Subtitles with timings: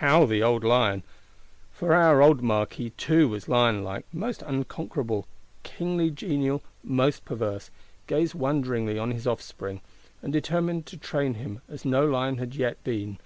[0.00, 1.02] How the old lion
[1.70, 5.26] (for our old Marquis too was lion like, most unconquerable,
[5.64, 7.68] kingly genial, most perverse)
[8.06, 9.82] gazed wonderingly on his offspring;
[10.22, 13.18] and determined to train him as no lion had yet been!